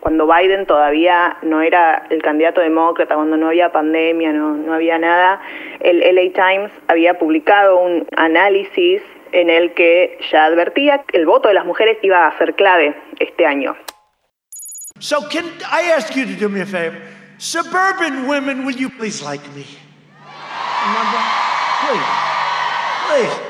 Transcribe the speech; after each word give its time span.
cuando 0.00 0.26
Biden 0.26 0.66
todavía 0.66 1.36
no 1.42 1.60
era 1.60 2.06
el 2.10 2.22
candidato 2.22 2.60
demócrata, 2.60 3.14
cuando 3.14 3.36
no 3.36 3.48
había 3.48 3.72
pandemia, 3.72 4.32
no, 4.32 4.54
no 4.54 4.74
había 4.74 4.98
nada, 4.98 5.40
el 5.80 6.00
LA 6.00 6.32
Times 6.32 6.70
había 6.86 7.18
publicado 7.18 7.78
un 7.78 8.06
análisis 8.16 9.02
en 9.32 9.50
el 9.50 9.74
que 9.74 10.18
ya 10.30 10.44
advertía 10.44 11.02
que 11.02 11.18
el 11.18 11.26
voto 11.26 11.48
de 11.48 11.54
las 11.54 11.66
mujeres 11.66 11.98
iba 12.02 12.26
a 12.26 12.38
ser 12.38 12.54
clave 12.54 12.94
este 13.18 13.44
año. 13.44 13.76
So 15.00 15.20
can 15.30 15.44
I 15.70 15.92
ask 15.96 16.14
you 16.14 16.24
to 16.24 16.40
do 16.40 16.48
me 16.48 16.62
a 16.62 16.66
favor? 16.66 16.98
Suburban 17.38 18.26
women, 18.26 18.64
will 18.64 18.76
you 18.76 18.90
please 18.90 19.22
like 19.24 19.46
me? 19.54 19.64
Remember? 20.86 21.20
Please. 21.86 22.06
Please. 23.08 23.48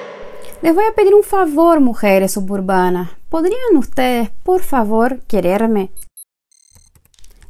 Les 0.60 0.74
voy 0.74 0.84
a 0.84 0.92
pedir 0.92 1.14
un 1.14 1.22
favor, 1.22 1.80
mujeres 1.80 2.32
suburbanas. 2.32 3.10
¿Podrían 3.28 3.76
ustedes, 3.76 4.30
por 4.42 4.60
favor, 4.60 5.20
quererme? 5.28 5.90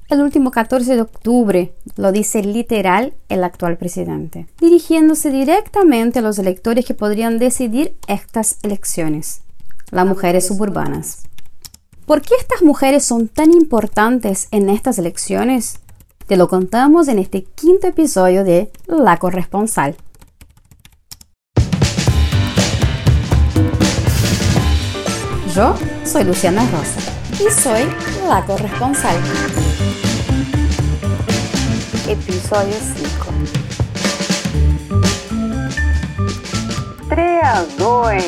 El 0.08 0.22
último 0.22 0.50
14 0.50 0.94
de 0.94 1.02
octubre 1.02 1.74
lo 1.96 2.12
dice 2.12 2.42
literal 2.42 3.12
el 3.28 3.44
actual 3.44 3.76
presidente, 3.76 4.46
dirigiéndose 4.58 5.30
directamente 5.30 6.20
a 6.20 6.22
los 6.22 6.38
electores 6.38 6.86
que 6.86 6.94
podrían 6.94 7.38
decidir 7.38 7.94
estas 8.06 8.56
elecciones, 8.62 9.42
las 9.90 10.06
mujeres 10.06 10.46
suburbanas. 10.46 11.24
¿Por 12.06 12.22
qué 12.22 12.34
estas 12.40 12.62
mujeres 12.62 13.04
son 13.04 13.28
tan 13.28 13.52
importantes 13.52 14.48
en 14.50 14.70
estas 14.70 14.98
elecciones? 14.98 15.80
Te 16.26 16.38
lo 16.38 16.48
contamos 16.48 17.08
en 17.08 17.18
este 17.18 17.44
quinto 17.44 17.86
episodio 17.86 18.44
de 18.44 18.70
La 18.86 19.18
Corresponsal. 19.18 19.94
Yo 25.54 25.74
soy 26.04 26.24
Luciana 26.24 26.66
Rosa 26.70 27.00
y 27.44 27.50
soy 27.50 27.82
la 28.26 28.42
corresponsal. 28.46 29.16
Episodio 32.08 32.74
5. 32.96 33.26
3 37.10 37.40
a 37.44 37.66
2. 37.78 38.24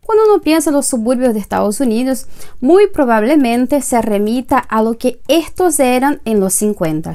Cuando 0.00 0.24
uno 0.24 0.40
piensa 0.42 0.70
en 0.70 0.76
los 0.76 0.86
suburbios 0.86 1.34
de 1.34 1.40
Estados 1.40 1.80
Unidos, 1.80 2.28
muy 2.62 2.86
probablemente 2.86 3.82
se 3.82 4.00
remita 4.00 4.56
a 4.58 4.82
lo 4.82 4.96
que 4.96 5.20
estos 5.28 5.78
eran 5.78 6.22
en 6.24 6.40
los 6.40 6.54
50 6.54 7.12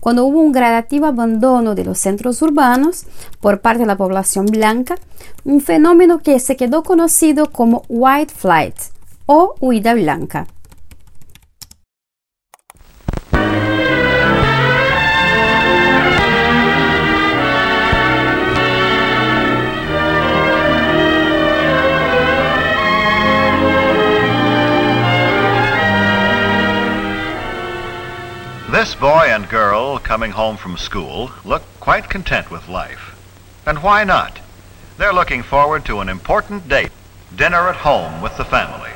cuando 0.00 0.26
hubo 0.26 0.40
un 0.40 0.52
gradativo 0.52 1.06
abandono 1.06 1.74
de 1.74 1.84
los 1.84 1.98
centros 1.98 2.42
urbanos 2.42 3.06
por 3.40 3.62
parte 3.62 3.80
de 3.80 3.86
la 3.86 3.96
población 3.96 4.44
blanca, 4.46 4.96
un 5.44 5.60
fenómeno 5.60 6.18
que 6.18 6.38
se 6.40 6.56
quedó 6.56 6.82
conocido 6.82 7.50
como 7.50 7.84
white 7.88 8.32
flight 8.34 8.76
o 9.26 9.54
huida 9.60 9.94
blanca. 9.94 10.46
And 29.30 29.48
girl 29.48 29.98
coming 29.98 30.32
home 30.32 30.56
from 30.56 30.76
school 30.76 31.30
look 31.44 31.62
quite 31.78 32.08
content 32.08 32.50
with 32.50 32.68
life. 32.68 33.14
And 33.66 33.78
why 33.78 34.04
not? 34.04 34.40
They're 34.98 35.14
looking 35.14 35.42
forward 35.42 35.84
to 35.86 36.00
an 36.00 36.08
important 36.08 36.68
date, 36.68 36.92
dinner 37.36 37.68
at 37.68 37.76
home 37.76 38.20
with 38.20 38.36
the 38.36 38.44
family. 38.44 38.90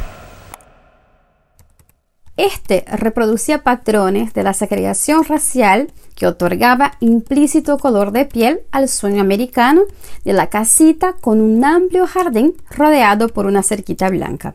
Este 2.37 2.85
reproducía 2.89 3.63
patrones 3.63 4.35
de 4.35 4.43
la 4.43 4.55
segregación 4.55 5.25
racial 5.25 5.93
que 6.17 6.27
otorgaba 6.27 6.97
implícito 6.99 7.79
color 7.79 8.11
de 8.11 8.25
piel 8.25 8.63
al 8.73 8.89
sueño 8.89 9.21
americano 9.21 9.83
de 10.25 10.33
la 10.33 10.49
casita 10.49 11.15
con 11.21 11.41
un 11.41 11.65
amplio 11.65 12.09
jardín 12.09 12.55
rodeado 12.71 13.29
por 13.29 13.47
una 13.47 13.63
cerquita 13.63 14.09
blanca. 14.09 14.55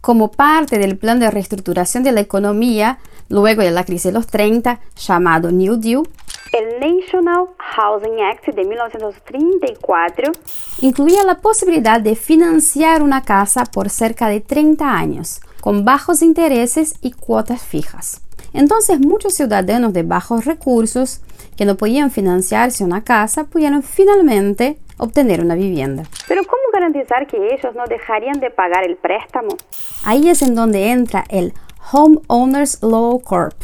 Como 0.00 0.30
parte 0.30 0.78
del 0.78 0.96
plan 0.96 1.20
de 1.20 1.30
reestructuración 1.30 2.02
de 2.02 2.12
la 2.12 2.20
economía 2.20 2.98
luego 3.28 3.62
de 3.62 3.70
la 3.70 3.84
crisis 3.84 4.04
de 4.04 4.12
los 4.12 4.26
30, 4.26 4.80
llamado 4.96 5.50
New 5.50 5.76
Deal, 5.76 6.02
el 6.52 6.80
National 6.80 7.46
Housing 7.58 8.20
Act 8.22 8.48
de 8.48 8.64
1934 8.64 10.32
incluía 10.80 11.22
la 11.22 11.36
posibilidad 11.36 12.00
de 12.00 12.16
financiar 12.16 13.04
una 13.04 13.22
casa 13.22 13.64
por 13.66 13.88
cerca 13.88 14.28
de 14.28 14.40
30 14.40 14.84
años, 14.84 15.40
con 15.60 15.84
bajos 15.84 16.22
intereses 16.22 16.94
y 17.02 17.12
cuotas 17.12 17.62
fijas. 17.62 18.22
Entonces 18.52 18.98
muchos 18.98 19.34
ciudadanos 19.34 19.92
de 19.92 20.02
bajos 20.02 20.44
recursos 20.44 21.20
que 21.56 21.66
no 21.66 21.76
podían 21.76 22.10
financiarse 22.10 22.82
una 22.82 23.04
casa 23.04 23.44
pudieron 23.44 23.84
finalmente 23.84 24.78
obtener 24.96 25.42
una 25.42 25.54
vivienda. 25.54 26.02
Pero 26.26 26.42
¿cómo 26.44 26.59
garantizar 26.72 27.26
que 27.26 27.54
ellos 27.54 27.74
no 27.74 27.84
dejarían 27.86 28.40
de 28.40 28.50
pagar 28.50 28.84
el 28.84 28.96
préstamo? 28.96 29.56
Ahí 30.04 30.28
es 30.28 30.42
en 30.42 30.54
donde 30.54 30.90
entra 30.90 31.24
el 31.28 31.52
Homeowners 31.92 32.82
Law 32.82 33.20
Corp, 33.20 33.54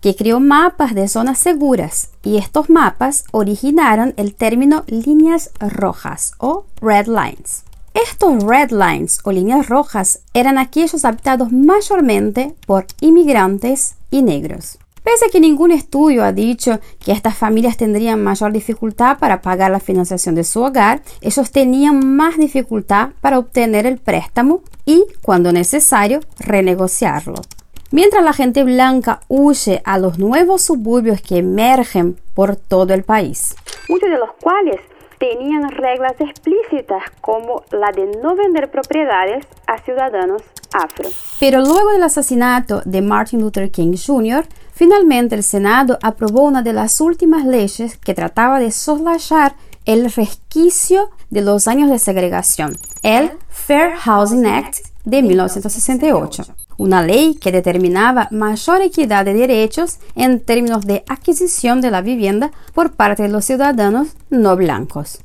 que 0.00 0.16
creó 0.16 0.40
mapas 0.40 0.94
de 0.94 1.08
zonas 1.08 1.38
seguras 1.38 2.10
y 2.22 2.38
estos 2.38 2.68
mapas 2.68 3.24
originaron 3.30 4.14
el 4.16 4.34
término 4.34 4.84
líneas 4.86 5.50
rojas 5.60 6.34
o 6.38 6.66
red 6.80 7.06
lines. 7.06 7.64
Estos 7.94 8.42
red 8.42 8.70
lines 8.70 9.20
o 9.24 9.32
líneas 9.32 9.68
rojas 9.68 10.22
eran 10.32 10.58
aquellos 10.58 11.04
habitados 11.04 11.52
mayormente 11.52 12.54
por 12.66 12.86
inmigrantes 13.00 13.96
y 14.10 14.22
negros. 14.22 14.78
Pese 15.02 15.26
a 15.26 15.28
que 15.30 15.40
ningún 15.40 15.72
estudio 15.72 16.22
ha 16.22 16.32
dicho 16.32 16.78
que 17.04 17.10
estas 17.10 17.36
familias 17.36 17.76
tendrían 17.76 18.22
mayor 18.22 18.52
dificultad 18.52 19.18
para 19.18 19.42
pagar 19.42 19.72
la 19.72 19.80
financiación 19.80 20.36
de 20.36 20.44
su 20.44 20.62
hogar, 20.62 21.02
ellos 21.20 21.50
tenían 21.50 22.14
más 22.14 22.38
dificultad 22.38 23.10
para 23.20 23.38
obtener 23.38 23.84
el 23.84 23.98
préstamo 23.98 24.62
y, 24.86 25.04
cuando 25.20 25.52
necesario, 25.52 26.20
renegociarlo. 26.38 27.34
Mientras 27.90 28.24
la 28.24 28.32
gente 28.32 28.62
blanca 28.62 29.20
huye 29.28 29.82
a 29.84 29.98
los 29.98 30.18
nuevos 30.18 30.62
suburbios 30.62 31.20
que 31.20 31.38
emergen 31.38 32.16
por 32.32 32.56
todo 32.56 32.94
el 32.94 33.02
país, 33.02 33.56
muchos 33.88 34.08
de 34.08 34.18
los 34.18 34.30
cuales 34.40 34.76
tenían 35.18 35.68
reglas 35.70 36.14
explícitas 36.18 37.02
como 37.20 37.62
la 37.70 37.92
de 37.92 38.06
no 38.22 38.34
vender 38.34 38.70
propiedades 38.70 39.46
a 39.66 39.78
ciudadanos 39.78 40.42
afro. 40.72 41.08
Pero 41.38 41.60
luego 41.60 41.90
del 41.90 42.02
asesinato 42.02 42.82
de 42.84 43.02
Martin 43.02 43.40
Luther 43.40 43.70
King 43.70 43.94
Jr., 43.94 44.44
Finalmente, 44.72 45.34
el 45.34 45.42
Senado 45.42 45.98
aprobó 46.02 46.42
una 46.42 46.62
de 46.62 46.72
las 46.72 47.00
últimas 47.00 47.44
leyes 47.44 47.98
que 47.98 48.14
trataba 48.14 48.58
de 48.58 48.72
soslayar 48.72 49.54
el 49.84 50.10
resquicio 50.10 51.10
de 51.30 51.42
los 51.42 51.68
años 51.68 51.90
de 51.90 51.98
segregación, 51.98 52.76
el 53.02 53.32
Fair 53.48 53.92
Housing 53.96 54.46
Act 54.46 54.78
de 55.04 55.22
1968, 55.22 56.44
una 56.78 57.02
ley 57.02 57.34
que 57.34 57.52
determinaba 57.52 58.28
mayor 58.30 58.80
equidad 58.80 59.24
de 59.24 59.34
derechos 59.34 59.98
en 60.14 60.40
términos 60.40 60.86
de 60.86 61.04
adquisición 61.08 61.80
de 61.80 61.90
la 61.90 62.00
vivienda 62.00 62.50
por 62.72 62.92
parte 62.92 63.24
de 63.24 63.28
los 63.28 63.44
ciudadanos 63.44 64.08
no 64.30 64.56
blancos. 64.56 65.18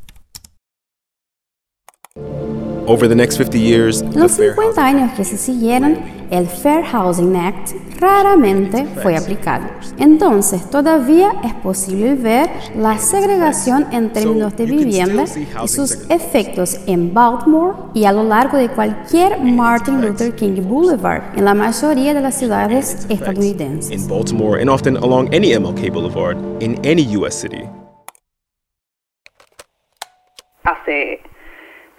En 2.90 4.20
los 4.20 4.32
50 4.32 4.86
años 4.86 5.12
que 5.18 5.26
se 5.26 5.38
siguieron, 5.38 5.98
el 6.32 6.48
Fair 6.48 6.86
Housing 6.86 7.36
Act 7.36 7.72
raramente 8.00 8.86
fue 9.04 9.18
aplicado. 9.18 9.66
Entonces, 9.98 10.70
todavía 10.70 11.34
es 11.44 11.54
posible 11.56 12.16
ver 12.16 12.50
la 12.78 12.98
segregación 12.98 13.88
en 13.92 14.14
términos 14.14 14.56
de 14.56 14.66
vivienda 14.68 15.26
y 15.26 15.68
sus 15.68 16.10
efectos 16.10 16.80
en 16.88 17.14
Baltimore 17.14 17.76
y 17.94 18.06
a 18.06 18.14
lo 18.14 18.24
largo 18.24 18.58
de 18.58 18.70
cualquier 18.70 19.38
Martin 19.42 20.00
Luther 20.00 20.34
King 20.34 20.62
Boulevard 20.62 21.38
en 21.38 21.44
la 21.44 21.54
mayoría 21.54 22.14
de 22.14 22.22
las 22.22 22.36
ciudades 22.36 23.06
estadounidenses. 23.10 24.08
Baltimore 24.08 24.62
and 24.62 24.70
often 24.70 24.96
along 24.96 25.28
any 25.36 25.54
MLK 25.54 25.92
Boulevard 25.92 26.38
in 26.62 26.80
any 26.86 27.04
US 27.18 27.36
city. 27.36 27.68
Hace 30.64 31.20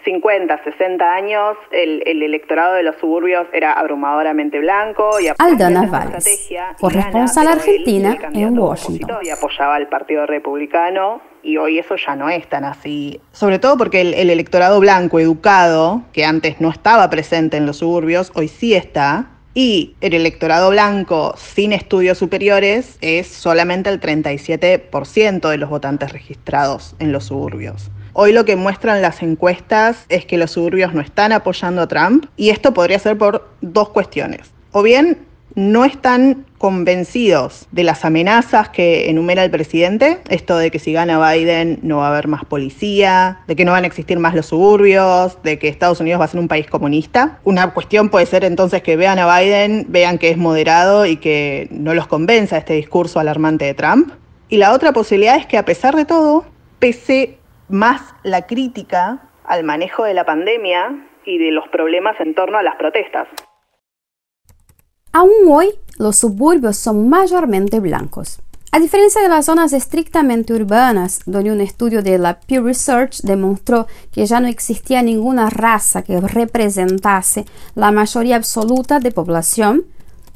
50, 0.09 0.65
60 0.65 1.05
años, 1.05 1.59
el, 1.71 2.23
electorado 2.23 2.75
de 2.75 2.83
los 2.83 2.97
suburbios 2.97 3.47
era 3.53 3.75
abrumadoramente 3.75 4.59
blanco 4.59 5.21
y 5.21 5.29
Aldana 5.39 5.85
Valles, 5.85 6.49
corresponsal 6.81 7.49
argentina 7.49 8.17
en 8.33 8.59
Washington. 8.59 9.19
Y 9.23 9.29
apoyaba 9.29 9.75
al 9.75 9.87
Partido 9.89 10.25
Republicano 10.25 11.21
y 11.43 11.59
hoy 11.59 11.79
eso 11.79 11.97
ya 11.97 12.17
no 12.17 12.31
es 12.31 12.49
tan 12.49 12.65
así. 12.65 13.21
Sobre 13.33 13.59
todo 13.59 13.77
porque 13.77 14.01
el, 14.01 14.15
el 14.15 14.31
electorado 14.31 14.81
blanco 14.81 15.21
educado, 15.21 16.01
que 16.15 16.25
antes 16.25 16.59
no 16.59 16.71
estaba 16.71 17.11
presente 17.11 17.59
en 17.59 17.67
los 17.67 17.77
suburbios, 17.77 18.33
hoy 18.35 18.49
sí 18.49 18.75
está. 18.75 19.27
Y 19.53 19.95
el 20.01 20.15
electorado 20.15 20.71
blanco 20.71 21.35
sin 21.37 21.73
estudios 21.73 22.17
superiores 22.17 22.97
es 23.03 23.27
solamente 23.27 23.91
el 23.91 24.01
37% 24.01 25.51
de 25.51 25.57
los 25.59 25.69
votantes 25.69 26.13
registrados 26.13 26.95
en 26.99 27.13
los 27.13 27.25
suburbios. 27.25 27.91
Hoy 28.21 28.33
lo 28.33 28.45
que 28.45 28.57
muestran 28.57 29.01
las 29.01 29.23
encuestas 29.23 30.05
es 30.09 30.27
que 30.27 30.39
los 30.39 30.51
suburbios 30.51 30.93
no 30.93 31.01
están 31.01 31.31
apoyando 31.31 31.83
a 31.83 31.87
Trump 31.87 32.27
y 32.37 32.51
esto 32.51 32.75
podría 32.75 32.99
ser 32.99 33.17
por 33.17 33.49
dos 33.61 33.91
cuestiones. 33.91 34.51
O 34.73 34.83
bien 34.83 35.19
no 35.55 35.85
están 35.85 36.45
convencidos 36.59 37.69
de 37.71 37.85
las 37.85 38.05
amenazas 38.05 38.71
que 38.71 39.09
enumera 39.09 39.45
el 39.45 39.53
presidente, 39.53 40.19
esto 40.31 40.59
de 40.59 40.73
que 40.73 40.81
si 40.81 40.93
gana 40.93 41.33
Biden 41.33 41.79
no 41.83 41.99
va 41.99 42.09
a 42.09 42.11
haber 42.11 42.27
más 42.27 42.45
policía, 42.45 43.39
de 43.47 43.55
que 43.55 43.65
no 43.65 43.71
van 43.71 43.85
a 43.85 43.87
existir 43.87 44.19
más 44.19 44.35
los 44.35 44.47
suburbios, 44.47 45.41
de 45.45 45.61
que 45.61 45.69
Estados 45.69 46.01
Unidos 46.01 46.21
va 46.21 46.25
a 46.25 46.29
ser 46.29 46.41
un 46.41 46.49
país 46.49 46.67
comunista. 46.67 47.39
Una 47.45 47.73
cuestión 47.73 48.09
puede 48.09 48.27
ser 48.27 48.43
entonces 48.43 48.83
que 48.83 48.97
vean 48.97 49.21
a 49.21 49.39
Biden, 49.39 49.87
vean 49.91 50.19
que 50.19 50.31
es 50.31 50.39
moderado 50.39 51.07
y 51.07 51.19
que 51.19 51.69
no 51.71 51.95
los 51.95 52.09
convenza 52.09 52.59
este 52.59 52.75
discurso 52.75 53.21
alarmante 53.21 53.65
de 53.65 53.75
Trump. 53.75 54.11
Y 54.49 54.57
la 54.57 54.73
otra 54.73 54.93
posibilidad 54.93 55.37
es 55.37 55.47
que 55.47 55.57
a 55.57 55.65
pesar 55.65 55.95
de 55.95 56.05
todo, 56.05 56.47
pese 56.81 57.39
más 57.69 58.03
la 58.23 58.47
crítica 58.47 59.31
al 59.45 59.65
manejo 59.65 60.05
de 60.05 60.15
la 60.15 60.25
pandemia 60.25 61.09
y 61.25 61.39
de 61.39 61.51
los 61.51 61.69
problemas 61.69 62.19
en 62.21 62.35
torno 62.35 62.59
a 62.59 62.63
las 62.63 62.77
protestas. 62.77 63.29
Aún 65.13 65.31
hoy, 65.49 65.71
los 65.99 66.17
suburbios 66.17 66.77
son 66.77 67.09
mayormente 67.09 67.81
blancos. 67.81 68.41
A 68.71 68.79
diferencia 68.79 69.23
de 69.23 69.31
las 69.31 69.47
zonas 69.47 69.73
estrictamente 69.73 70.53
urbanas, 70.53 71.21
donde 71.25 71.51
un 71.51 71.63
estudio 71.63 72.03
de 72.03 72.19
la 72.19 72.39
Pew 72.39 72.63
Research 72.63 73.23
demostró 73.23 73.87
que 74.13 74.27
ya 74.27 74.41
no 74.41 74.47
existía 74.47 75.03
ninguna 75.03 75.49
raza 75.49 76.03
que 76.03 76.21
representase 76.21 77.47
la 77.75 77.91
mayoría 77.91 78.37
absoluta 78.37 79.01
de 79.01 79.11
población, 79.11 79.87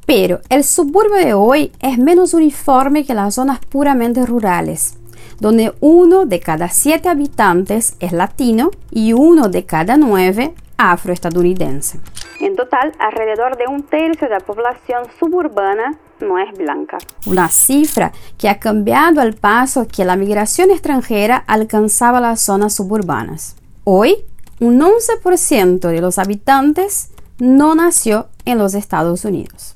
pero 0.06 0.40
el 0.48 0.64
suburbio 0.64 1.16
de 1.16 1.34
hoy 1.34 1.72
es 1.80 1.98
menos 1.98 2.32
uniforme 2.32 3.04
que 3.04 3.14
las 3.14 3.34
zonas 3.34 3.60
puramente 3.66 4.24
rurales, 4.24 4.96
donde 5.42 5.74
uno 5.80 6.24
de 6.24 6.38
cada 6.38 6.68
siete 6.68 7.08
habitantes 7.08 7.96
es 7.98 8.12
latino 8.12 8.70
y 8.92 9.12
uno 9.12 9.48
de 9.48 9.66
cada 9.66 9.96
nueve 9.96 10.54
afroestadounidense. 10.76 11.98
En 12.38 12.54
total, 12.54 12.92
alrededor 13.00 13.56
de 13.56 13.64
un 13.66 13.82
tercio 13.82 14.28
de 14.28 14.34
la 14.34 14.40
población 14.40 15.02
suburbana 15.18 15.98
no 16.20 16.38
es 16.38 16.56
blanca. 16.56 16.98
Una 17.26 17.48
cifra 17.48 18.12
que 18.38 18.48
ha 18.48 18.60
cambiado 18.60 19.20
al 19.20 19.34
paso 19.34 19.88
que 19.88 20.04
la 20.04 20.14
migración 20.14 20.70
extranjera 20.70 21.42
alcanzaba 21.48 22.20
las 22.20 22.40
zonas 22.40 22.76
suburbanas. 22.76 23.56
Hoy, 23.82 24.24
un 24.60 24.80
11% 24.80 25.80
de 25.88 26.00
los 26.00 26.20
habitantes 26.20 27.10
no 27.40 27.74
nació 27.74 28.28
en 28.44 28.58
los 28.58 28.74
Estados 28.74 29.24
Unidos. 29.24 29.74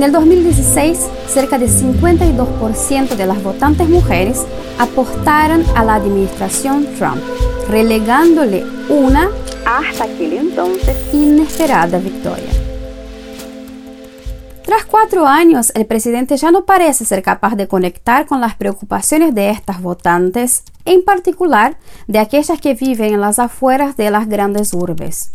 En 0.00 0.04
el 0.04 0.12
2016, 0.12 0.98
cerca 1.28 1.58
de 1.58 1.66
52% 1.68 3.16
de 3.16 3.26
las 3.26 3.42
votantes 3.42 3.86
mujeres 3.86 4.46
apostaron 4.78 5.62
a 5.76 5.84
la 5.84 5.96
administración 5.96 6.86
Trump, 6.96 7.20
relegándole 7.68 8.64
una, 8.88 9.28
hasta 9.66 10.04
aquel 10.04 10.32
entonces, 10.32 10.96
inesperada 11.12 11.98
victoria. 11.98 12.48
Tras 14.64 14.86
cuatro 14.86 15.26
años, 15.26 15.70
el 15.74 15.84
presidente 15.84 16.38
ya 16.38 16.50
no 16.50 16.64
parece 16.64 17.04
ser 17.04 17.22
capaz 17.22 17.54
de 17.54 17.68
conectar 17.68 18.24
con 18.24 18.40
las 18.40 18.54
preocupaciones 18.54 19.34
de 19.34 19.50
estas 19.50 19.82
votantes, 19.82 20.62
en 20.86 21.04
particular 21.04 21.76
de 22.06 22.20
aquellas 22.20 22.58
que 22.58 22.72
viven 22.72 23.12
en 23.12 23.20
las 23.20 23.38
afueras 23.38 23.98
de 23.98 24.10
las 24.10 24.30
grandes 24.30 24.72
urbes. 24.72 25.32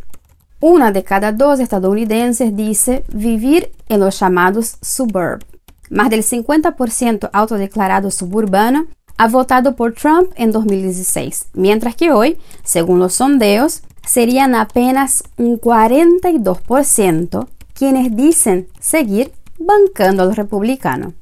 Una 0.62 0.92
de 0.92 1.04
cada 1.04 1.32
dos 1.32 1.60
estadounidenses 1.60 2.56
dice 2.56 3.04
vivir 3.14 3.72
en 3.90 4.00
los 4.00 4.20
llamados 4.20 4.78
suburbs. 4.82 5.46
Más 5.90 6.10
del 6.10 6.24
50% 6.24 7.30
autodeclarado 7.34 8.10
suburbano 8.10 8.88
ha 9.18 9.28
votado 9.28 9.76
por 9.76 9.94
Trump 9.94 10.32
en 10.36 10.52
2016, 10.52 11.48
mientras 11.54 11.96
que 11.96 12.12
hoy, 12.12 12.38
según 12.64 13.00
los 13.00 13.16
sondeos, 13.16 13.82
serían 14.06 14.56
apenas 14.56 15.24
un 15.38 15.60
42% 15.60 17.48
quienes 17.74 18.16
dicen 18.16 18.68
seguir 18.80 19.34
bancando 19.60 20.24
al 20.24 20.36
republicano. 20.36 21.14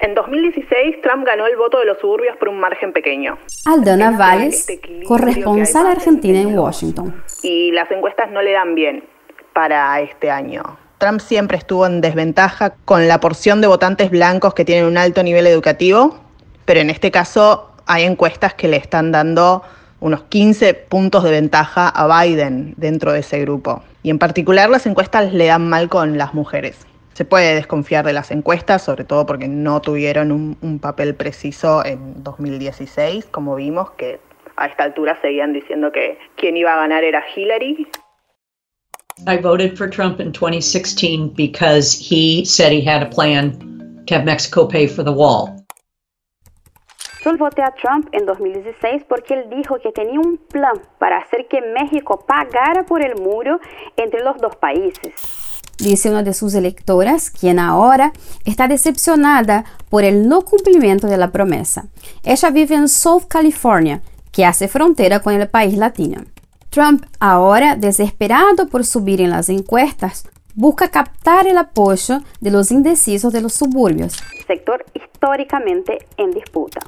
En 0.00 0.14
2016, 0.14 1.02
Trump 1.02 1.26
ganó 1.26 1.46
el 1.46 1.56
voto 1.56 1.78
de 1.78 1.84
los 1.84 1.98
suburbios 1.98 2.34
por 2.38 2.48
un 2.48 2.58
margen 2.58 2.94
pequeño. 2.94 3.36
Aldona 3.66 4.12
Valles, 4.12 4.66
corresponsal 5.06 5.86
argentina 5.88 6.40
en 6.40 6.58
Washington. 6.58 7.22
Y 7.42 7.70
las 7.72 7.90
encuestas 7.90 8.30
no 8.30 8.40
le 8.40 8.52
dan 8.52 8.74
bien 8.74 9.04
para 9.52 10.00
este 10.00 10.30
año. 10.30 10.62
Trump 10.96 11.20
siempre 11.20 11.58
estuvo 11.58 11.84
en 11.84 12.00
desventaja 12.00 12.74
con 12.86 13.08
la 13.08 13.20
porción 13.20 13.60
de 13.60 13.66
votantes 13.66 14.10
blancos 14.10 14.54
que 14.54 14.64
tienen 14.64 14.86
un 14.86 14.96
alto 14.96 15.22
nivel 15.22 15.46
educativo, 15.46 16.18
pero 16.64 16.80
en 16.80 16.88
este 16.88 17.10
caso 17.10 17.70
hay 17.86 18.04
encuestas 18.04 18.54
que 18.54 18.68
le 18.68 18.78
están 18.78 19.12
dando 19.12 19.62
unos 20.00 20.22
15 20.24 20.72
puntos 20.72 21.24
de 21.24 21.30
ventaja 21.30 21.88
a 21.88 22.24
Biden 22.24 22.72
dentro 22.78 23.12
de 23.12 23.20
ese 23.20 23.38
grupo. 23.42 23.82
Y 24.02 24.08
en 24.08 24.18
particular 24.18 24.70
las 24.70 24.86
encuestas 24.86 25.34
le 25.34 25.44
dan 25.44 25.68
mal 25.68 25.90
con 25.90 26.16
las 26.16 26.32
mujeres. 26.32 26.86
Se 27.20 27.26
puede 27.26 27.54
desconfiar 27.54 28.06
de 28.06 28.14
las 28.14 28.30
encuestas, 28.30 28.82
sobre 28.82 29.04
todo 29.04 29.26
porque 29.26 29.46
no 29.46 29.82
tuvieron 29.82 30.32
un, 30.32 30.56
un 30.62 30.78
papel 30.78 31.14
preciso 31.14 31.84
en 31.84 32.24
2016, 32.24 33.26
como 33.26 33.56
vimos, 33.56 33.90
que 33.90 34.18
a 34.56 34.64
esta 34.64 34.84
altura 34.84 35.20
seguían 35.20 35.52
diciendo 35.52 35.92
que 35.92 36.16
quien 36.36 36.56
iba 36.56 36.72
a 36.72 36.76
ganar 36.78 37.04
era 37.04 37.22
Hillary. 37.36 37.86
I 39.28 39.36
voted 39.36 39.76
for 39.76 39.86
Trump 39.90 40.18
in 40.18 40.32
2016 40.32 41.34
because 41.36 41.94
he 41.94 42.42
said 42.46 42.72
he 42.72 42.88
had 42.88 43.02
a 43.02 43.10
plan 43.10 43.52
to 44.06 44.14
have 44.14 44.24
Mexico 44.24 44.66
pay 44.66 44.88
for 44.88 45.04
the 45.04 45.12
wall. 45.12 45.62
Yo 47.22 47.36
voté 47.36 47.62
a 47.62 47.74
Trump 47.74 48.08
en 48.12 48.24
2016 48.24 49.04
porque 49.06 49.34
él 49.34 49.50
dijo 49.50 49.78
que 49.78 49.92
tenía 49.92 50.18
un 50.18 50.38
plan 50.38 50.80
para 50.98 51.18
hacer 51.18 51.46
que 51.48 51.60
México 51.60 52.24
pagara 52.26 52.84
por 52.84 53.04
el 53.04 53.16
muro 53.16 53.60
entre 53.98 54.24
los 54.24 54.38
dos 54.38 54.56
países 54.56 55.49
dice 55.80 56.10
una 56.10 56.22
de 56.22 56.34
sus 56.34 56.54
electoras, 56.54 57.30
quien 57.30 57.58
ahora 57.58 58.12
está 58.44 58.68
decepcionada 58.68 59.64
por 59.88 60.04
el 60.04 60.28
no 60.28 60.42
cumplimiento 60.42 61.06
de 61.06 61.16
la 61.16 61.30
promesa. 61.30 61.86
Ella 62.22 62.50
vive 62.50 62.74
en 62.74 62.88
South 62.88 63.24
California, 63.28 64.02
que 64.32 64.44
hace 64.44 64.68
frontera 64.68 65.20
con 65.20 65.34
el 65.34 65.48
país 65.48 65.76
latino. 65.76 66.22
Trump, 66.70 67.04
ahora 67.18 67.74
desesperado 67.74 68.68
por 68.68 68.86
subir 68.86 69.20
en 69.20 69.30
las 69.30 69.48
encuestas, 69.48 70.24
busca 70.54 70.90
captar 70.90 71.46
el 71.46 71.58
apoyo 71.58 72.18
de 72.40 72.50
los 72.50 72.70
indecisos 72.70 73.32
de 73.32 73.40
los 73.40 73.54
suburbios, 73.54 74.14
sector 74.46 74.84
históricamente 74.94 75.98
en 76.16 76.30
disputa. 76.32 76.80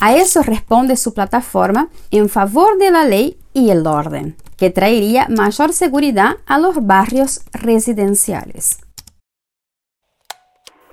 A 0.00 0.16
eso 0.16 0.42
responde 0.42 0.96
su 0.96 1.14
plataforma 1.14 1.88
en 2.10 2.28
favor 2.28 2.78
de 2.78 2.90
la 2.90 3.04
ley 3.04 3.38
y 3.52 3.70
el 3.70 3.86
orden 3.86 4.36
que 4.58 4.70
traería 4.70 5.26
mayor 5.28 5.72
seguridad 5.72 6.36
a 6.46 6.58
los 6.58 6.86
barrios 6.86 7.44
residenciales. 7.52 8.80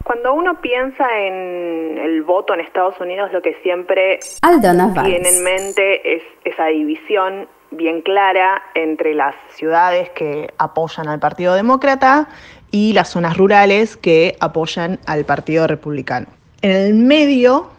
Cuando 0.04 0.34
uno 0.34 0.60
piensa 0.62 1.06
en 1.20 1.98
el 1.98 2.24
voto 2.24 2.54
en 2.54 2.62
Estados 2.62 3.00
Unidos, 3.00 3.32
lo 3.32 3.42
que 3.42 3.54
siempre 3.64 4.20
tiene 5.04 5.30
en 5.30 5.44
mente 5.44 6.16
es 6.16 6.24
esa 6.44 6.66
división 6.68 7.48
bien 7.72 8.02
clara 8.02 8.62
entre 8.76 9.16
las 9.16 9.36
ciudades 9.50 10.10
que 10.12 10.54
apoyan 10.58 11.08
al 11.08 11.20
Partido 11.20 11.56
Demócrata 11.56 12.28
y 12.70 12.94
las 12.94 13.10
zonas 13.10 13.38
rurales 13.38 13.98
que 13.98 14.36
apoyan 14.40 15.00
al 15.06 15.26
Partido 15.26 15.68
Republicano. 15.68 16.28
En 16.62 16.72
el 16.72 16.94
medio 16.94 17.70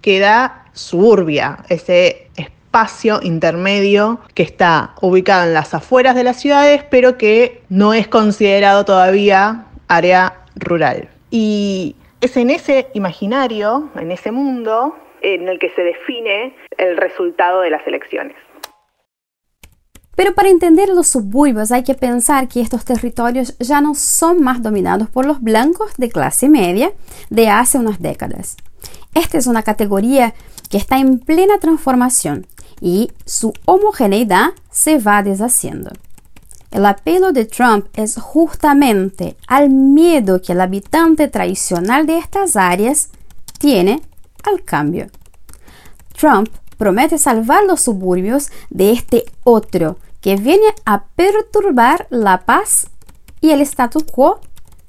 queda 0.00 0.66
suburbia, 0.72 1.58
ese 1.68 2.28
espacio 2.36 3.20
intermedio 3.22 4.20
que 4.34 4.42
está 4.42 4.94
ubicado 5.00 5.46
en 5.46 5.54
las 5.54 5.74
afueras 5.74 6.14
de 6.14 6.24
las 6.24 6.40
ciudades, 6.40 6.82
pero 6.90 7.18
que 7.18 7.62
no 7.68 7.94
es 7.94 8.08
considerado 8.08 8.84
todavía 8.84 9.66
área 9.88 10.38
rural. 10.56 11.08
Y 11.30 11.96
es 12.20 12.36
en 12.36 12.50
ese 12.50 12.88
imaginario, 12.94 13.90
en 13.96 14.10
ese 14.10 14.32
mundo, 14.32 14.96
en 15.20 15.48
el 15.48 15.58
que 15.58 15.70
se 15.70 15.82
define 15.82 16.54
el 16.78 16.96
resultado 16.96 17.60
de 17.60 17.70
las 17.70 17.86
elecciones. 17.86 18.36
Pero 20.14 20.34
para 20.34 20.50
entender 20.50 20.88
los 20.90 21.08
suburbios 21.08 21.72
hay 21.72 21.84
que 21.84 21.94
pensar 21.94 22.48
que 22.48 22.60
estos 22.60 22.84
territorios 22.84 23.54
ya 23.58 23.80
no 23.80 23.94
son 23.94 24.42
más 24.42 24.62
dominados 24.62 25.08
por 25.08 25.24
los 25.24 25.40
blancos 25.40 25.92
de 25.96 26.10
clase 26.10 26.48
media 26.48 26.92
de 27.30 27.48
hace 27.48 27.78
unas 27.78 28.00
décadas. 28.00 28.56
Esta 29.14 29.38
es 29.38 29.46
una 29.46 29.62
categoría 29.62 30.34
que 30.68 30.76
está 30.76 30.98
en 30.98 31.18
plena 31.18 31.58
transformación 31.58 32.46
y 32.80 33.12
su 33.24 33.52
homogeneidad 33.64 34.50
se 34.70 34.98
va 34.98 35.22
deshaciendo. 35.22 35.90
El 36.70 36.86
apelo 36.86 37.32
de 37.32 37.44
Trump 37.44 37.86
es 37.94 38.16
justamente 38.16 39.36
al 39.46 39.68
miedo 39.68 40.40
que 40.40 40.52
el 40.52 40.60
habitante 40.60 41.28
tradicional 41.28 42.06
de 42.06 42.18
estas 42.18 42.56
áreas 42.56 43.10
tiene 43.58 44.00
al 44.42 44.64
cambio. 44.64 45.08
Trump 46.18 46.48
promete 46.82 47.16
salvar 47.16 47.62
los 47.62 47.80
suburbios 47.80 48.50
de 48.70 48.90
este 48.90 49.22
otro 49.44 49.98
que 50.20 50.34
viene 50.34 50.66
a 50.84 51.04
perturbar 51.14 52.08
la 52.10 52.38
paz 52.38 52.90
y 53.40 53.52
el 53.52 53.60
status 53.60 54.02
quo 54.02 54.40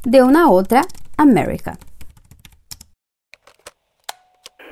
de 0.03 0.23
una 0.23 0.49
otra 0.49 0.81
América. 1.17 1.77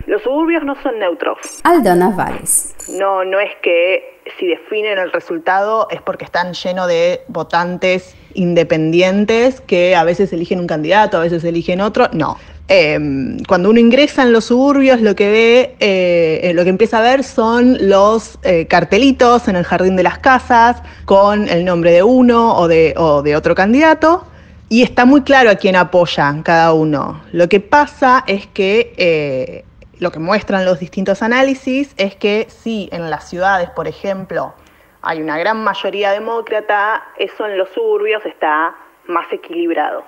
Los 0.07 0.23
suburbios 0.23 0.63
no 0.63 0.73
son 0.81 0.97
neutros. 0.97 1.37
Aldona 1.63 2.09
Valles. 2.09 2.73
No, 2.99 3.23
no 3.23 3.39
es 3.39 3.51
que 3.61 4.19
si 4.39 4.47
definen 4.47 4.97
el 4.97 5.11
resultado 5.11 5.87
es 5.91 6.01
porque 6.01 6.25
están 6.25 6.53
llenos 6.53 6.87
de 6.87 7.21
votantes 7.27 8.15
independientes 8.33 9.61
que 9.61 9.95
a 9.95 10.03
veces 10.03 10.33
eligen 10.33 10.59
un 10.59 10.65
candidato, 10.65 11.17
a 11.17 11.21
veces 11.21 11.43
eligen 11.43 11.81
otro. 11.81 12.07
No. 12.13 12.37
Em, 12.67 13.43
cuando 13.47 13.69
uno 13.69 13.79
ingresa 13.79 14.23
en 14.23 14.31
los 14.31 14.45
suburbios, 14.45 15.01
lo 15.01 15.15
que 15.15 15.29
ve, 15.29 15.75
eh, 15.79 16.39
eh, 16.43 16.53
lo 16.53 16.63
que 16.63 16.69
empieza 16.69 16.99
a 16.99 17.01
ver 17.01 17.23
son 17.23 17.77
los 17.89 18.39
eh, 18.43 18.65
cartelitos 18.67 19.47
en 19.47 19.57
el 19.57 19.65
jardín 19.65 19.95
de 19.97 20.03
las 20.03 20.19
casas 20.19 20.81
con 21.05 21.49
el 21.49 21.65
nombre 21.65 21.91
de 21.91 22.03
uno 22.03 22.55
o 22.55 22.67
de, 22.67 22.93
otro 23.35 23.55
candidato. 23.55 24.25
Y 24.69 24.83
está 24.83 25.03
muy 25.03 25.23
claro 25.23 25.49
a 25.49 25.55
quién 25.55 25.75
apoya 25.75 26.33
cada 26.43 26.71
uno. 26.71 27.21
Lo 27.33 27.49
que 27.49 27.59
pasa 27.59 28.23
es 28.25 28.47
que 28.47 29.65
lo 29.99 30.11
que 30.11 30.19
muestran 30.19 30.63
los 30.63 30.79
distintos 30.79 31.21
análisis 31.21 31.93
es 31.97 32.15
que 32.15 32.47
si 32.49 32.87
en 32.93 33.09
las 33.09 33.27
ciudades, 33.29 33.69
por 33.71 33.89
ejemplo, 33.89 34.53
hay 35.01 35.21
una 35.21 35.37
gran 35.37 35.61
mayoría 35.61 36.11
demócrata, 36.11 37.03
eso 37.17 37.45
en 37.45 37.57
los 37.57 37.67
suburbios 37.69 38.25
está 38.25 38.73
más 39.07 39.25
equilibrado. 39.33 40.05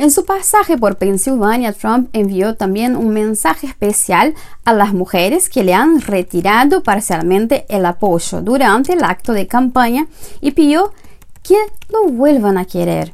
En 0.00 0.10
su 0.10 0.24
pasaje 0.24 0.78
por 0.78 0.96
Pensilvania, 0.96 1.74
Trump 1.74 2.08
envió 2.14 2.56
también 2.56 2.96
un 2.96 3.12
mensaje 3.12 3.66
especial 3.66 4.32
a 4.64 4.72
las 4.72 4.94
mujeres 4.94 5.50
que 5.50 5.62
le 5.62 5.74
han 5.74 6.00
retirado 6.00 6.82
parcialmente 6.82 7.66
el 7.68 7.84
apoyo 7.84 8.40
durante 8.40 8.94
el 8.94 9.04
acto 9.04 9.34
de 9.34 9.46
campaña 9.46 10.06
y 10.40 10.52
pidió 10.52 10.94
que 11.46 11.56
lo 11.92 12.04
vuelvan 12.04 12.56
a 12.56 12.64
querer. 12.64 13.10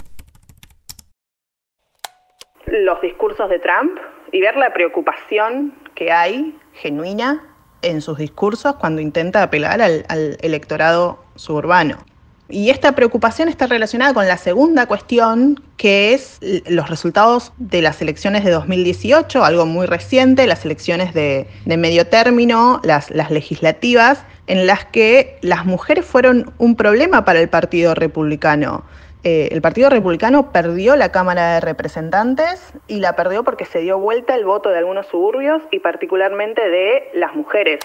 Los 2.66 3.00
discursos 3.00 3.50
de 3.50 3.58
Trump 3.58 3.98
y 4.30 4.40
ver 4.40 4.54
la 4.54 4.72
preocupación 4.72 5.74
que 5.96 6.12
hay 6.12 6.56
genuina 6.74 7.42
en 7.82 8.00
sus 8.00 8.16
discursos 8.16 8.76
cuando 8.76 9.02
intenta 9.02 9.42
apelar 9.42 9.82
al, 9.82 10.04
electorado 10.40 11.18
suburbano. 11.34 12.05
Y 12.48 12.70
esta 12.70 12.92
preocupación 12.92 13.48
está 13.48 13.66
relacionada 13.66 14.14
con 14.14 14.28
la 14.28 14.36
segunda 14.36 14.86
cuestión, 14.86 15.60
que 15.76 16.14
es 16.14 16.38
los 16.68 16.88
resultados 16.88 17.52
de 17.58 17.82
las 17.82 18.00
elecciones 18.00 18.44
de 18.44 18.52
2018, 18.52 19.44
algo 19.44 19.66
muy 19.66 19.86
reciente, 19.86 20.46
las 20.46 20.64
elecciones 20.64 21.12
de, 21.12 21.48
medio 21.64 22.06
término, 22.06 22.80
las, 22.84 23.10
legislativas, 23.10 24.24
en 24.46 24.66
las 24.68 24.84
que 24.84 25.38
las 25.42 25.64
mujeres 25.66 26.06
fueron 26.06 26.52
un 26.58 26.76
problema 26.76 27.24
para 27.24 27.40
el 27.40 27.48
Partido 27.48 27.96
Republicano. 27.96 28.84
Eh, 29.24 29.48
el 29.50 29.60
Partido 29.60 29.90
Republicano 29.90 30.52
perdió 30.52 30.94
la 30.94 31.10
Cámara 31.10 31.54
de 31.54 31.60
Representantes 31.60 32.72
y 32.86 33.00
la 33.00 33.16
perdió 33.16 33.42
porque 33.42 33.64
se 33.64 33.80
dio 33.80 33.98
vuelta 33.98 34.36
el 34.36 34.44
voto 34.44 34.68
de 34.68 34.78
algunos 34.78 35.08
suburbios 35.08 35.62
y 35.72 35.80
particularmente 35.80 36.62
de 36.70 37.10
las 37.12 37.34
mujeres. 37.34 37.80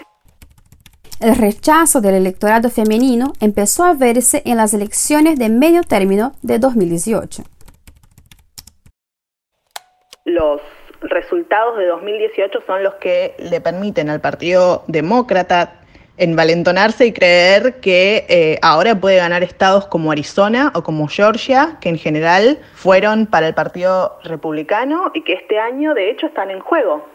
El 1.22 1.36
rechazo 1.36 2.02
del 2.02 2.16
electorado 2.16 2.72
femenino 2.72 3.34
empezó 3.40 3.84
a 3.84 3.94
verse 3.94 4.42
en 4.44 4.58
las 4.58 4.74
elecciones 4.74 5.38
de 5.38 5.50
medio 5.50 5.84
término 5.84 6.32
de 6.42 6.58
2018. 6.58 7.44
Los 10.26 10.62
resultados 11.02 11.78
de 11.78 11.86
2018 11.86 12.64
son 12.66 12.82
los 12.82 12.96
que 12.96 13.36
le 13.38 13.62
permiten 13.62 14.10
al 14.10 14.20
Partido 14.20 14.84
Demócrata 14.88 15.82
envalentonarse 16.18 17.06
y 17.06 17.14
creer 17.14 17.80
que 17.82 18.26
eh, 18.28 18.58
ahora 18.64 18.96
puede 18.96 19.18
ganar 19.18 19.44
estados 19.44 19.86
como 19.86 20.12
Arizona 20.12 20.72
o 20.74 20.82
como 20.82 21.08
Georgia, 21.08 21.78
que 21.82 21.90
en 21.90 22.00
general 22.00 22.58
fueron 22.74 23.28
para 23.28 23.48
el 23.48 23.54
Partido 23.54 24.18
Republicano 24.24 25.12
y 25.14 25.24
que 25.24 25.34
este 25.34 25.60
año 25.60 25.94
de 25.94 26.10
hecho 26.10 26.26
están 26.26 26.50
en 26.50 26.62
juego. 26.62 27.11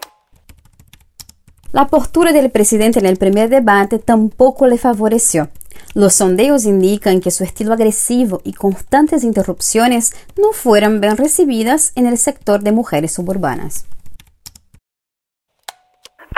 La 1.73 1.89
postura 1.89 2.33
del 2.33 2.51
presidente 2.51 3.01
en 3.01 3.07
el 3.07 3.17
primer 3.17 3.49
debate 3.49 3.99
tampoco 3.99 4.67
le 4.67 4.79
favoreció. 4.79 5.49
Los 5.95 6.15
sondeos 6.15 6.65
indican 6.65 7.21
que 7.21 7.31
su 7.31 7.45
estilo 7.45 7.73
agresivo 7.73 8.41
y 8.45 8.53
constantes 8.53 9.25
interrupciones 9.25 10.13
no 10.39 10.53
fueron 10.53 11.01
bien 11.01 11.17
recibidas 11.17 11.93
en 11.97 12.07
el 12.07 12.19
sector 12.19 12.61
de 12.61 12.73
mujeres 12.73 13.13
suburbanas. 13.13 13.87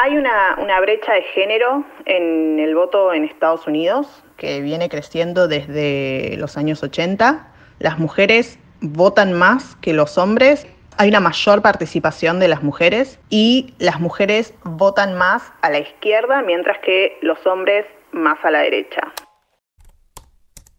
Hay 0.01 0.17
una, 0.17 0.57
una, 0.63 0.81
brecha 0.81 1.13
de 1.13 1.23
género 1.23 1.85
en 2.07 2.61
el 2.61 2.75
voto 2.75 3.13
en 3.13 3.25
Estados 3.25 3.67
Unidos 3.67 4.07
que 4.37 4.61
viene 4.61 4.89
creciendo 4.89 5.49
desde 5.49 6.37
los 6.39 6.57
años 6.57 6.83
80. 6.85 7.53
Las 7.81 7.99
mujeres 7.99 8.61
votan 8.81 9.33
más 9.33 9.75
que 9.77 9.93
los 9.93 10.17
hombres 10.17 10.69
hay 10.99 11.11
una 11.11 11.21
mayor 11.21 11.63
participación 11.63 12.41
de 12.41 12.49
las 12.49 12.65
mujeres 12.65 13.21
y 13.31 13.73
las 13.79 14.01
mujeres 14.01 14.53
votan 14.65 15.17
más 15.17 15.45
a 15.63 15.71
la 15.71 15.79
izquierda, 15.79 16.43
mientras 16.43 16.79
que 16.85 17.17
los 17.23 17.39
hombres 17.47 17.87
más 18.13 18.37
a 18.43 18.51
la 18.51 18.61
derecha. 18.61 19.13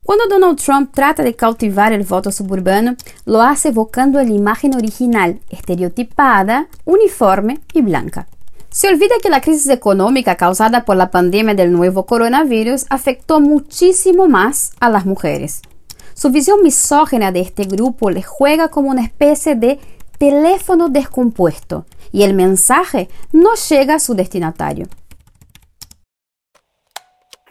Cuando 0.03 0.27
Donald 0.27 0.59
Trump 0.59 0.91
trata 0.93 1.23
de 1.23 1.35
cautivar 1.35 1.93
el 1.93 2.03
voto 2.03 2.33
suburbano, 2.33 2.95
lo 3.25 3.41
hace 3.41 3.69
evocando 3.69 4.21
la 4.21 4.29
imagen 4.29 4.75
original, 4.75 5.39
estereotipada, 5.49 6.67
uniforme 6.83 7.59
y 7.73 7.81
blanca. 7.81 8.27
Se 8.69 8.89
olvida 8.89 9.15
que 9.23 9.29
la 9.29 9.39
crisis 9.39 9.69
económica 9.69 10.35
causada 10.35 10.83
por 10.83 10.97
la 10.97 11.11
pandemia 11.11 11.53
del 11.53 11.71
nuevo 11.71 12.05
coronavirus 12.05 12.87
afectó 12.89 13.39
muchísimo 13.39 14.27
más 14.27 14.73
a 14.81 14.89
las 14.89 15.05
mujeres. 15.05 15.61
Su 16.13 16.29
visión 16.31 16.61
misógena 16.61 17.31
de 17.31 17.39
este 17.39 17.63
grupo 17.63 18.09
le 18.09 18.21
juega 18.21 18.67
como 18.67 18.89
una 18.89 19.03
especie 19.03 19.55
de 19.55 19.79
teléfono 20.19 20.89
descompuesto 20.89 21.85
y 22.11 22.23
el 22.23 22.35
mensaje 22.35 23.09
no 23.31 23.55
llega 23.55 23.95
a 23.95 23.99
su 23.99 24.13
destinatario. 24.13 24.85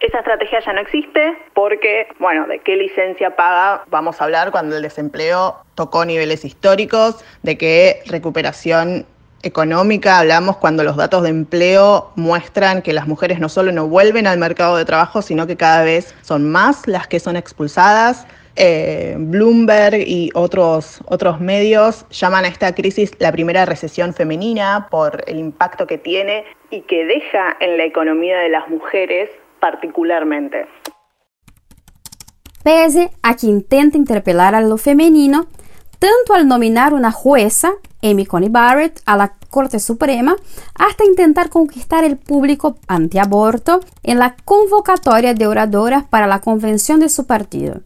Esa 0.00 0.18
estrategia 0.18 0.60
ya 0.64 0.72
no 0.72 0.80
existe 0.80 1.36
porque, 1.54 2.06
bueno, 2.20 2.46
¿de 2.46 2.60
qué 2.60 2.76
licencia 2.76 3.34
paga? 3.34 3.82
Vamos 3.88 4.20
a 4.20 4.24
hablar 4.24 4.52
cuando 4.52 4.76
el 4.76 4.82
desempleo 4.82 5.56
tocó 5.74 6.04
niveles 6.04 6.44
históricos, 6.44 7.24
de 7.42 7.58
qué 7.58 8.02
recuperación 8.06 9.06
económica 9.42 10.18
hablamos 10.18 10.56
cuando 10.56 10.82
los 10.84 10.96
datos 10.96 11.22
de 11.22 11.30
empleo 11.30 12.12
muestran 12.16 12.82
que 12.82 12.92
las 12.92 13.06
mujeres 13.06 13.40
no 13.40 13.48
solo 13.48 13.72
no 13.72 13.86
vuelven 13.86 14.26
al 14.26 14.38
mercado 14.38 14.76
de 14.76 14.84
trabajo, 14.84 15.22
sino 15.22 15.46
que 15.46 15.56
cada 15.56 15.82
vez 15.82 16.14
son 16.22 16.50
más 16.50 16.86
las 16.86 17.08
que 17.08 17.20
son 17.20 17.36
expulsadas. 17.36 18.26
Eh, 18.60 19.14
Bloomberg 19.16 20.00
y 20.04 20.30
otros, 20.34 21.00
otros 21.06 21.40
medios 21.40 22.04
llaman 22.10 22.44
a 22.44 22.48
esta 22.48 22.74
crisis 22.74 23.12
la 23.20 23.30
primera 23.30 23.64
recesión 23.64 24.12
femenina 24.12 24.88
por 24.90 25.22
el 25.28 25.38
impacto 25.38 25.86
que 25.86 25.96
tiene 25.96 26.44
y 26.68 26.80
que 26.80 27.04
deja 27.04 27.56
en 27.60 27.78
la 27.78 27.84
economía 27.84 28.38
de 28.38 28.48
las 28.48 28.68
mujeres 28.68 29.30
particularmente. 29.60 30.66
Pese 32.64 33.10
a 33.22 33.36
que 33.36 33.46
intenta 33.46 33.96
interpelar 33.96 34.56
a 34.56 34.60
lo 34.60 34.76
femenino, 34.76 35.46
tanto 36.00 36.34
al 36.34 36.48
nominar 36.48 36.94
una 36.94 37.12
jueza, 37.12 37.74
Amy 38.02 38.26
Coney 38.26 38.48
Barrett, 38.48 39.00
a 39.06 39.16
la 39.16 39.34
Corte 39.50 39.78
Suprema, 39.78 40.34
hasta 40.74 41.04
intentar 41.04 41.48
conquistar 41.48 42.02
el 42.02 42.16
público 42.16 42.74
antiaborto 42.88 43.78
en 44.02 44.18
la 44.18 44.34
convocatoria 44.44 45.32
de 45.32 45.46
oradoras 45.46 46.02
para 46.02 46.26
la 46.26 46.40
convención 46.40 46.98
de 46.98 47.08
su 47.08 47.24
partido. 47.24 47.82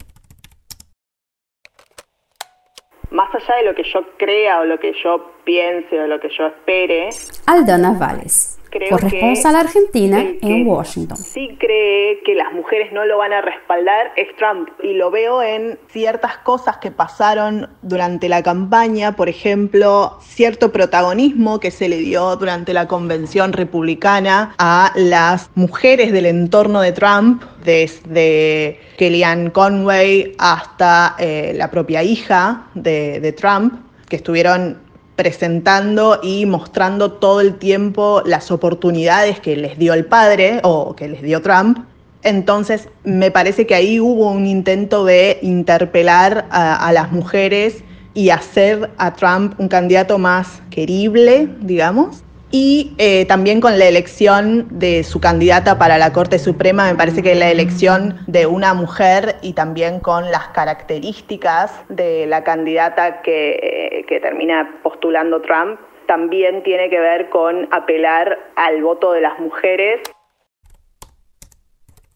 Más 3.12 3.34
allá 3.34 3.56
de 3.58 3.64
lo 3.66 3.74
que 3.74 3.84
yo 3.84 4.04
crea 4.16 4.60
o 4.60 4.64
lo 4.64 4.78
que 4.78 4.92
yo 5.02 5.32
piense 5.44 6.00
o 6.00 6.06
lo 6.06 6.18
que 6.18 6.28
yo 6.36 6.46
espere. 6.46 7.10
Aldona 7.46 7.92
Valles. 7.92 8.58
Corresponsal 8.90 9.56
argentina 9.56 10.24
en 10.40 10.66
Washington. 10.66 11.16
Sí 11.16 11.56
cree 11.58 12.20
que 12.24 12.34
las 12.34 12.52
mujeres 12.52 12.92
no 12.92 13.04
lo 13.04 13.18
van 13.18 13.32
a 13.32 13.40
respaldar 13.40 14.12
es 14.16 14.34
Trump 14.36 14.68
y 14.82 14.94
lo 14.94 15.10
veo 15.10 15.42
en 15.42 15.78
ciertas 15.88 16.38
cosas 16.38 16.78
que 16.78 16.90
pasaron 16.90 17.68
durante 17.82 18.28
la 18.28 18.42
campaña, 18.42 19.16
por 19.16 19.28
ejemplo, 19.28 20.18
cierto 20.20 20.72
protagonismo 20.72 21.60
que 21.60 21.70
se 21.70 21.88
le 21.88 21.98
dio 21.98 22.36
durante 22.36 22.72
la 22.72 22.86
convención 22.88 23.52
republicana 23.52 24.54
a 24.58 24.92
las 24.94 25.50
mujeres 25.54 26.12
del 26.12 26.26
entorno 26.26 26.80
de 26.80 26.92
Trump, 26.92 27.42
desde 27.64 28.80
Kellyanne 28.98 29.52
Conway 29.52 30.34
hasta 30.38 31.16
eh, 31.18 31.52
la 31.54 31.70
propia 31.70 32.02
hija 32.02 32.66
de, 32.74 33.20
de 33.20 33.32
Trump, 33.32 33.74
que 34.08 34.16
estuvieron 34.16 34.81
presentando 35.22 36.18
y 36.20 36.46
mostrando 36.46 37.12
todo 37.12 37.40
el 37.40 37.54
tiempo 37.54 38.24
las 38.26 38.50
oportunidades 38.50 39.38
que 39.38 39.54
les 39.56 39.78
dio 39.78 39.94
el 39.94 40.04
padre 40.04 40.58
o 40.64 40.96
que 40.96 41.06
les 41.06 41.22
dio 41.22 41.40
Trump. 41.40 41.78
Entonces, 42.24 42.88
me 43.04 43.30
parece 43.30 43.64
que 43.64 43.76
ahí 43.76 44.00
hubo 44.00 44.32
un 44.32 44.46
intento 44.46 45.04
de 45.04 45.38
interpelar 45.40 46.48
a, 46.50 46.88
a 46.88 46.92
las 46.92 47.12
mujeres 47.12 47.84
y 48.14 48.30
hacer 48.30 48.90
a 48.98 49.14
Trump 49.14 49.54
un 49.58 49.68
candidato 49.68 50.18
más 50.18 50.60
querible, 50.70 51.48
digamos. 51.60 52.24
Y 52.54 52.92
eh, 52.98 53.24
también 53.24 53.62
con 53.62 53.78
la 53.78 53.86
elección 53.86 54.66
de 54.78 55.04
su 55.04 55.20
candidata 55.20 55.78
para 55.78 55.96
la 55.96 56.12
Corte 56.12 56.38
Suprema, 56.38 56.86
me 56.86 56.94
parece 56.94 57.22
que 57.22 57.34
la 57.34 57.50
elección 57.50 58.18
de 58.26 58.44
una 58.44 58.74
mujer 58.74 59.36
y 59.40 59.54
también 59.54 60.00
con 60.00 60.30
las 60.30 60.48
características 60.48 61.72
de 61.88 62.26
la 62.26 62.44
candidata 62.44 63.22
que, 63.22 64.04
que 64.06 64.20
termina 64.20 64.80
postulando 64.82 65.40
Trump, 65.40 65.80
también 66.06 66.62
tiene 66.62 66.90
que 66.90 67.00
ver 67.00 67.30
con 67.30 67.68
apelar 67.72 68.38
al 68.56 68.82
voto 68.82 69.12
de 69.12 69.22
las 69.22 69.38
mujeres. 69.38 70.00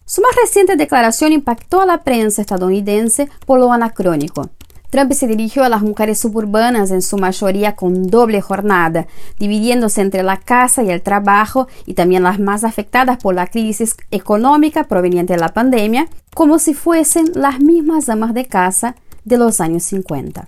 Su 0.04 0.20
más 0.20 0.36
reciente 0.36 0.76
declaración 0.76 1.32
impactó 1.32 1.80
a 1.80 1.86
la 1.86 2.04
prensa 2.04 2.42
estadounidense 2.42 3.28
por 3.46 3.58
lo 3.58 3.72
anacrónico. 3.72 4.50
Trump 4.90 5.12
se 5.12 5.26
dirigió 5.26 5.64
a 5.64 5.68
las 5.68 5.82
mujeres 5.82 6.18
suburbanas 6.18 6.90
en 6.90 7.02
su 7.02 7.18
mayoría 7.18 7.76
con 7.76 8.06
doble 8.06 8.40
jornada, 8.40 9.06
dividiéndose 9.38 10.00
entre 10.00 10.22
la 10.22 10.38
casa 10.38 10.82
y 10.82 10.90
el 10.90 11.02
trabajo 11.02 11.68
y 11.86 11.94
también 11.94 12.22
las 12.22 12.38
más 12.38 12.64
afectadas 12.64 13.18
por 13.18 13.34
la 13.34 13.46
crisis 13.46 13.96
económica 14.10 14.84
proveniente 14.84 15.34
de 15.34 15.40
la 15.40 15.48
pandemia, 15.48 16.08
como 16.34 16.58
si 16.58 16.74
fuesen 16.74 17.32
las 17.34 17.60
mismas 17.60 18.08
amas 18.08 18.34
de 18.34 18.46
casa 18.46 18.96
de 19.24 19.38
los 19.38 19.60
años 19.60 19.82
50. 19.84 20.46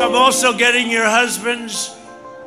I'm 0.00 0.16
also 0.16 0.52
getting 0.52 0.90
your 0.90 1.06
husbands. 1.06 1.94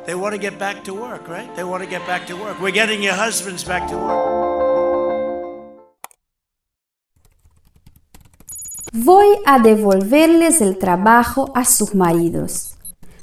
They 0.06 0.14
want 0.14 0.34
to 0.34 0.38
get 0.38 0.58
back 0.58 0.84
to 0.84 0.92
work, 0.92 1.28
right? 1.28 1.48
They 1.56 1.64
want 1.64 1.82
to 1.82 1.88
get 1.88 2.06
back 2.06 2.26
to 2.26 2.36
work. 2.36 2.60
We're 2.60 2.72
getting 2.72 3.02
your 3.02 3.14
husbands 3.14 3.64
back 3.64 3.88
to 3.88 3.96
work. 3.96 4.53
Voy 8.96 9.26
a 9.44 9.58
devolverles 9.58 10.60
el 10.60 10.78
trabajo 10.78 11.50
a 11.56 11.64
sus 11.64 11.96
maridos, 11.96 12.76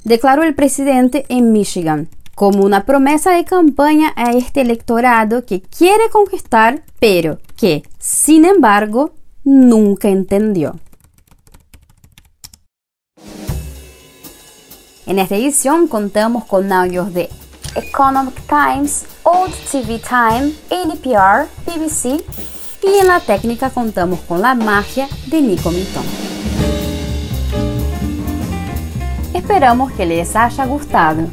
declaró 0.04 0.44
el 0.44 0.54
presidente 0.54 1.26
en 1.30 1.54
Michigan, 1.54 2.10
como 2.36 2.66
una 2.66 2.84
promesa 2.84 3.32
de 3.32 3.46
campaña 3.46 4.12
a 4.18 4.32
este 4.32 4.60
electorado 4.60 5.46
que 5.46 5.62
quiere 5.62 6.10
conquistar, 6.12 6.84
pero 7.00 7.38
que, 7.56 7.84
sin 8.00 8.44
embargo, 8.44 9.14
nunca 9.46 10.10
entendió. 10.10 10.78
En 15.06 15.20
esta 15.20 15.38
edición 15.38 15.88
contamos 15.88 16.44
con 16.44 16.70
audios 16.74 17.14
de 17.14 17.30
Economic 17.76 18.36
Times, 18.46 19.06
Old 19.24 19.54
TV 19.72 20.00
Time, 20.00 20.52
NPR, 20.70 21.48
BBC 21.66 22.22
y 22.84 22.98
en 23.00 23.08
la 23.08 23.20
técnica 23.20 23.70
contamos 23.70 24.20
con 24.22 24.42
la 24.42 24.56
magia 24.56 25.08
de 25.28 25.42
Nico 25.42 25.72
Mitton. 25.72 26.04
Esperamos 29.34 29.92
que 29.94 30.06
les 30.06 30.36
haya 30.36 30.66
gustado. 30.66 31.24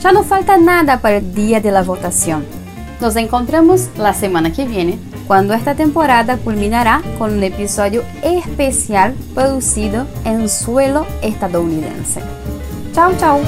Ya 0.00 0.12
no 0.12 0.22
falta 0.22 0.56
nada 0.56 1.00
para 1.00 1.18
el 1.18 1.34
día 1.34 1.60
de 1.60 1.70
la 1.70 1.82
votación. 1.82 2.44
Nos 3.00 3.16
encontramos 3.16 3.88
la 3.96 4.14
semana 4.14 4.52
que 4.52 4.66
viene, 4.66 4.98
cuando 5.26 5.54
esta 5.54 5.74
temporada 5.74 6.36
culminará 6.38 7.02
con 7.18 7.32
un 7.34 7.42
episodio 7.42 8.02
especial 8.22 9.14
producido 9.34 10.06
en 10.24 10.48
suelo 10.48 11.06
estadounidense. 11.22 12.20
Chao, 12.92 13.12
chao. 13.18 13.40